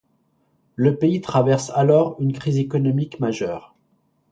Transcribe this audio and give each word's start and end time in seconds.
Le 0.77 0.97
pays 0.97 1.21
traverse 1.21 1.69
alors 1.75 2.15
une 2.19 2.33
crise 2.33 2.57
économique 2.57 3.19
majeure. 3.19 3.75